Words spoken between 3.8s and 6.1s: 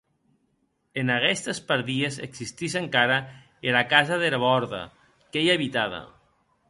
casa dera bòrda, qu’ei abitada.